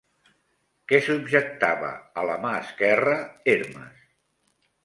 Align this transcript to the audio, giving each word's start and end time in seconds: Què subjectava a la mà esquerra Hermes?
Què 0.91 0.99
subjectava 1.07 1.91
a 2.21 2.25
la 2.31 2.39
mà 2.47 2.57
esquerra 2.63 3.15
Hermes? 3.55 4.05